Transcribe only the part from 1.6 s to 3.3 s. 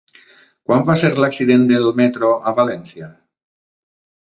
del metro a València?